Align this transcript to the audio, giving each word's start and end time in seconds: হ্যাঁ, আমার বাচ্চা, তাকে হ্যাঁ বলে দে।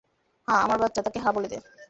হ্যাঁ, 0.47 0.61
আমার 0.63 0.77
বাচ্চা, 0.79 1.01
তাকে 1.01 1.19
হ্যাঁ 1.19 1.33
বলে 1.33 1.47
দে। 1.47 1.57